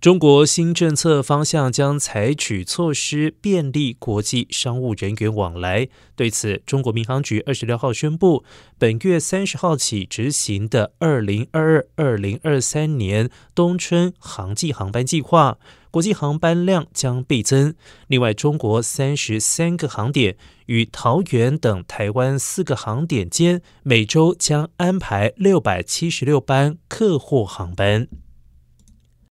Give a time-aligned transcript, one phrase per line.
[0.00, 5.88] 中国新政策方向将采取措施便利国际商务人员往来。
[6.14, 8.44] 对此中国民航局二十六号宣布
[8.78, 15.58] 本月三十号起执行的二零二二二零二三年冬春航季航班计划
[15.90, 17.74] 国际航班量将倍增。
[18.06, 20.36] 另外中国三十三个航点
[20.66, 28.06] 与桃园等台湾四个航点间每周将安排六百七十六班客货航班。